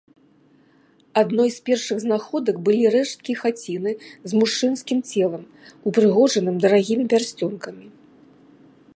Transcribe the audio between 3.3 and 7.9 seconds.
хаціны з мужчынскім целам, упрыгожаным дарагімі пярсцёнкамі.